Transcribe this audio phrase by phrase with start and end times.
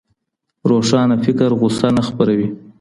[0.69, 2.47] روښانه فکر غوسه نه خپروي.